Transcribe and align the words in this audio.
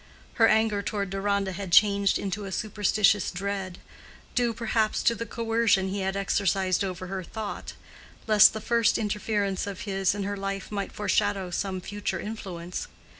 Her 0.41 0.47
anger 0.47 0.81
toward 0.81 1.11
Deronda 1.11 1.51
had 1.51 1.71
changed 1.71 2.17
into 2.17 2.45
a 2.45 2.51
superstitious 2.51 3.29
dread—due, 3.29 4.53
perhaps, 4.55 5.03
to 5.03 5.13
the 5.13 5.27
coercion 5.27 5.89
he 5.89 5.99
had 5.99 6.17
exercised 6.17 6.83
over 6.83 7.05
her 7.05 7.21
thought—lest 7.21 8.53
the 8.53 8.61
first 8.61 8.97
interference 8.97 9.67
of 9.67 9.81
his 9.81 10.15
in 10.15 10.23
her 10.23 10.35
life 10.37 10.71
might 10.71 10.91
foreshadow 10.91 11.51
some 11.51 11.81
future 11.81 12.19
influence. 12.19 12.87